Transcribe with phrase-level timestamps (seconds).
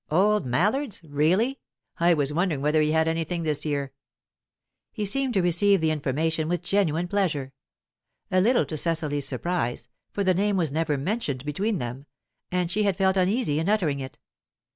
[0.09, 1.03] "Old Mallard's?
[1.03, 1.59] Really?
[1.99, 3.93] I was wondering whether he had anything this year."
[4.91, 7.53] He seemed to receive the information with genuine pleasure.
[8.31, 12.07] A little to Cecily's surprise, for the name was never mentioned between them,
[12.51, 14.17] and she had felt uneasy in uttering it.